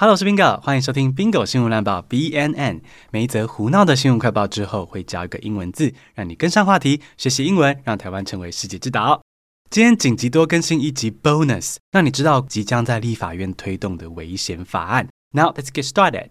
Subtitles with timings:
[0.00, 2.80] Hello，我是 Bingo，欢迎收听 Bingo 新闻乱报 BNN。
[3.10, 9.20] 每一则胡闹的新闻快报之后，会教一个英文字，让你跟上话题，学习英文，让台湾成为世界之岛。
[9.68, 15.06] 今天紧急多更新一集 Bonus，让你知道即将在立法院推动的危险法案。
[15.32, 16.30] Now let's get started。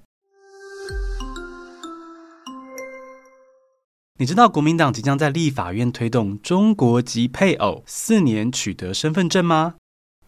[4.18, 9.76] 你知道国民党即将在立法院推动中国籍配偶四年取得身份证吗？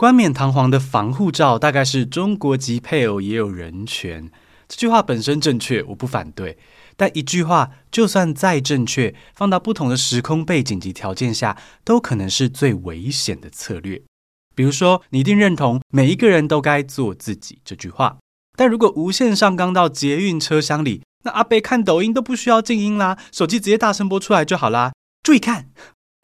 [0.02, 4.32] 冠冕堂皇的防护罩，大概是中国籍配偶也有人权。
[4.68, 6.58] 这句话本身正确，我不反对。
[6.98, 14.02] 但一句话就算再正确，放到不同的时空背景及条件下，都可能是最危险的策略。
[14.56, 18.18] 比如说，你一定认同每一个人都该做自己这句话，
[18.58, 24.94] 但如果无限上纲到捷运车厢里，那阿贝看抖音都不需要静音啦，手机直接大声播出来就好啦。
[25.22, 25.70] 注意看，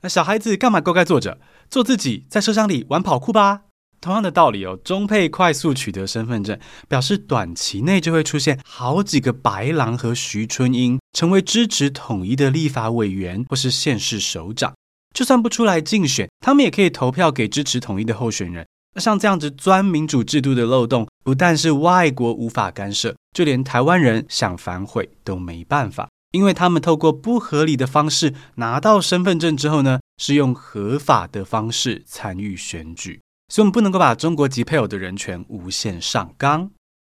[0.02, 3.66] 那小孩子干嘛乖乖坐着，做自己，在车厢里玩跑酷吧。
[3.99, 14.73] 同样的道理哦，中配快速取得身份证，表示短期内就会出现好几个白狼和徐春英，成为支持统一的立法委员或是县市首长。
[15.13, 18.65] 就算不出来竞选，他们也可以投票给支持统一的候选人。
[18.98, 33.21] 像这样子钻民主制度的漏洞，不但是外国无法干涉，就连台湾人想反悔都没办法，因为他们透过不合理的方式拿到身份证之后呢，是用合法的方式参与选举。
[33.49, 36.71] 所以，我们不能够把中国籍配偶的人权无限上纲。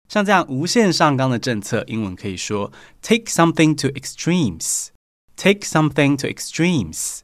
[0.07, 4.88] 像这样无限上纲的政策，英文可以说 “take something to extremes”。
[5.38, 7.21] take something to extremes。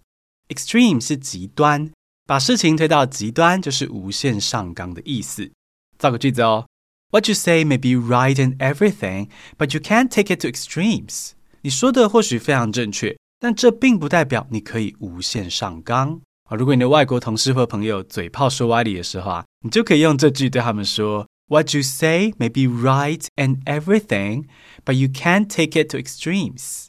[0.49, 1.91] extreme 是极端，
[2.25, 5.52] 把事情推到极端就是无限上纲的意思。
[5.99, 6.66] 造个句子哦
[7.11, 11.31] ：What you say may be right in everything, but you can't take it to extremes。
[11.61, 16.21] 你说的或许非常正确，但这并不代表你可以无限上纲。
[16.48, 24.45] 啊，如果你的外国同事或朋友嘴炮说歪理的时候啊，你就可以用这句对他们说：What you say may be right and everything,
[24.86, 26.86] but you can't take it to extremes。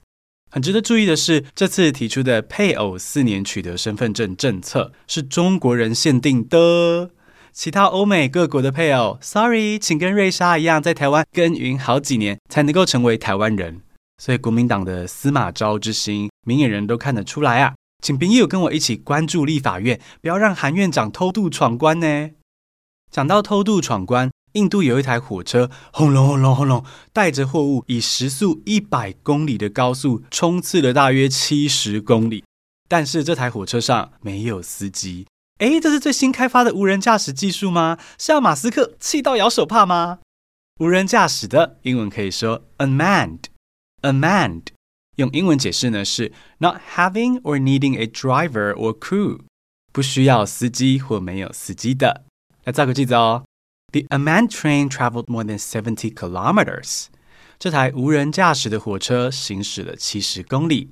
[0.50, 7.10] 很值得注意的是，这次提出的配偶四年取得身份证政策是中国人限定的，
[7.52, 13.80] 其他欧美各国的配偶，sorry，请跟瑞莎一样，在台湾耕耘好几年才能够成为台湾人。
[14.22, 17.74] 所以国民党的司马昭之心，明眼人都看得出来啊。
[18.02, 22.30] 请朋友跟我一起关注立法院，不要让韩院长偷渡闯关呢。
[23.10, 32.44] 讲到偷渡闯关，印度有一台火车，轰隆轰隆轰隆，带着货物以时速一百公里的高速冲刺了大约七十公里，
[32.88, 35.26] 但是这台火车上没有司机。
[35.58, 37.98] 诶，这是最新开发的无人驾驶技术吗？
[38.16, 40.20] 是要马斯克气到摇手帕吗？
[40.78, 44.62] 无人驾驶的英文可以说 unmanned，unmanned。
[45.17, 49.41] 用英文解释呢是 not having or needing a driver or crew，
[49.91, 52.25] 不需要司机或没有司机的。
[52.63, 53.45] 来造个句子哦，
[53.91, 57.05] The unmanned train traveled more than seventy kilometers。
[57.59, 60.89] 这台无人驾驶的火车行驶了七十公里。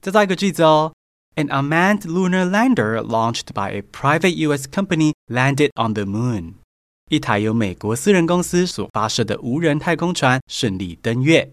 [0.00, 0.92] 再造一个句子哦，
[1.36, 4.66] An unmanned lunar lander launched by a private U.S.
[4.66, 6.54] company landed on the moon。
[7.08, 11.48] 一台由美国私人公司所发射的无人太空船顺利登月。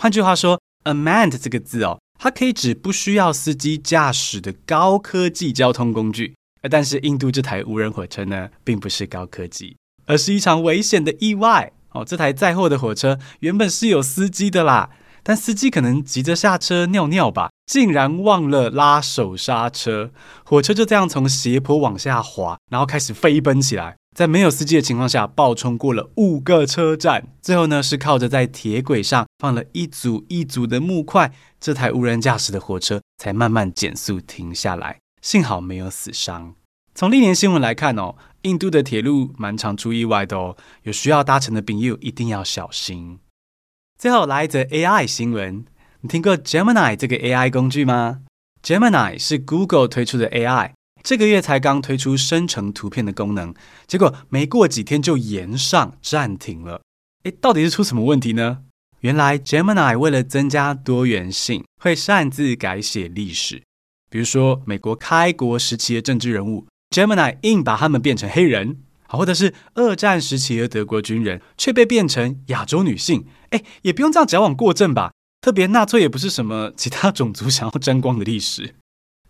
[0.00, 0.58] 换句话说。
[0.83, 6.35] amand 这个字哦，它可以指不需要司机驾驶的高科技交通工具。
[6.71, 12.05] 但是印度这台无人火车呢，并不是高科技，而是一场危险的意外哦。
[12.05, 14.89] 这台载货的火车原本是有司机的啦，
[15.23, 20.11] 但司机可能急着下车尿尿吧，竟然忘了拉手刹车，
[20.45, 23.97] 火车就这样从斜坡往下滑，然后开始飞奔起来。
[24.13, 34.99] 在没有司机的情况下，暴冲过了五个车站，最后呢是靠着在铁轨上放了一组一组的木块，这台无人驾驶的火车才慢慢减速停下来。
[35.21, 36.53] 幸好没有死伤。
[36.93, 43.17] 从历年新闻来看哦，印度的铁路蛮常出意外的哦，有需要搭乘的朋友一定要小心。
[43.97, 45.65] 最后来一则 AI 新闻，
[46.01, 48.21] 你听过 Gemini 这个 AI 工具吗
[48.61, 50.73] ？Gemini 是 Google 推出的 AI。
[51.03, 53.53] 这个月才刚推出生成图片的功能，
[53.85, 56.81] 结果没过几天就延上暂停了。
[57.23, 58.59] 诶，到底是出什么问题呢？
[59.01, 63.61] 原来 Gemini 为了增加多元性，会擅自改写历史。
[64.09, 73.25] 比如说，美国开国时期的政治人物，Gemini 硬把他们变成黑人；好，或者是二战时期的德国军人，却被变成亚洲女性。
[73.49, 75.11] 诶，也不用这样矫枉过正吧？
[75.41, 78.75] 特别纳粹也不是什么其他种族想要沾光的历史。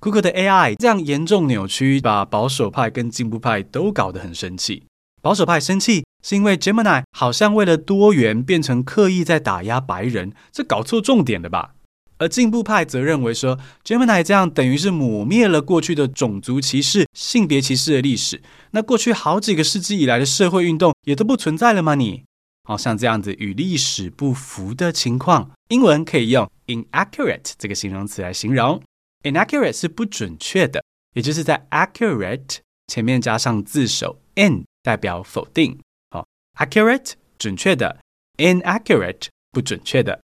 [0.04, 4.84] Google 的 AI 这样严重扭曲，把保守派跟进步派都搞得很生气。
[5.22, 11.76] 保守派生气是因为 Gemini 好像为了多元变成刻意在打压白人，这搞错重点了吧？
[12.18, 18.42] 而进步派则认为说 Gemini 这样等于是抹灭了过去的种族歧视、性别歧视的历史。
[18.72, 21.96] 那过去好几个世纪以来的社会运动也都不存在了吗？
[21.96, 22.26] 你
[22.68, 28.82] 好像这样子与历史不符的情况，英文可以用 inaccurate 这个形容词来形容。
[29.23, 35.81] inaccurate 是不准确的，也就是在 accurate 前面加上字首 in，代表否定。
[36.11, 36.27] 好，
[36.57, 38.01] accurate 准确的，
[38.37, 40.21] inaccurate 不准确的。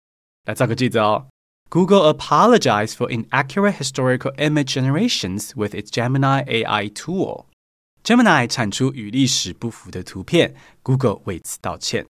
[0.46, 1.28] 来造个句子哦。
[1.70, 7.46] Google apologized for inaccurate historical image generations with its Gemini AI tool.
[8.05, 12.06] Gemini 产出与历史不符的图片，Google 为此道歉。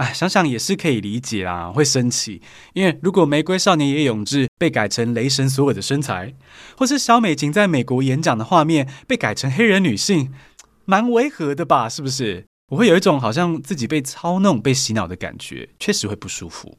[0.00, 2.40] 哎，想想也是可以理解啦，会生气，
[2.72, 6.34] 因为如果玫瑰少年叶永志被改成雷神索尔的身材，
[6.74, 10.32] 或是小美琴在美国演讲的画面被改成黑人女性，
[10.86, 11.86] 蛮违和的吧？
[11.86, 12.46] 是不是？
[12.70, 16.78] 我会有一种好像自己被操弄、被洗脑的感觉，确实会不舒服。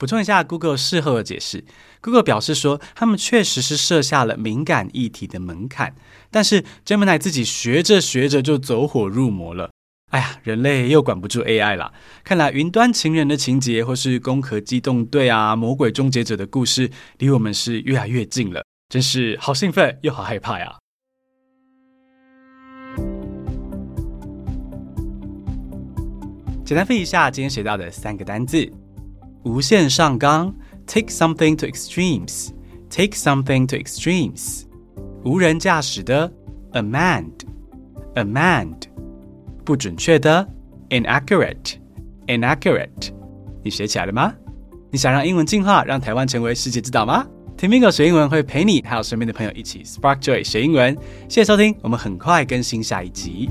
[0.00, 1.64] 补充一下，Google 事后的解释
[2.00, 5.94] ，Google 表示说，他们确实是设下了敏感议题的门槛，
[6.28, 9.70] 但是 Gemini 自己学着学着就走火入魔了。
[10.12, 11.90] 哎呀，人类又管不住 AI 了。
[12.22, 18.62] 看来云端情人的情节，或是攻壳机动队啊、魔鬼终结者的故事，离我们是越来越近了。
[18.90, 20.76] 真是好兴奋又好害怕呀！
[26.62, 28.70] 简单分一下今天学到的三个单字：
[29.44, 30.54] 无限上纲
[30.86, 34.64] （take something to extremes），take something to extremes；
[35.24, 36.30] 无人驾驶的
[36.72, 37.32] amand
[38.14, 38.91] amand。
[39.64, 40.46] 不准确的
[40.90, 43.10] ，inaccurate，inaccurate，
[43.62, 44.32] 你学起来了吗？
[44.90, 47.24] 你想让英文进化，让台湾成为世界之岛吗？
[47.56, 50.96] 听 Bingo 学英文会陪你还有身边的朋友一起 Spark Joy 学英文。
[51.28, 53.48] 谢谢收听，我们很快更新下一集。